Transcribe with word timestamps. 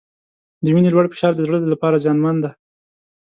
د 0.63 0.65
وینې 0.73 0.89
لوړ 0.93 1.05
فشار 1.13 1.33
د 1.35 1.41
زړه 1.47 1.57
لپاره 1.73 2.01
زیانمن 2.03 2.35
دی. 2.43 2.51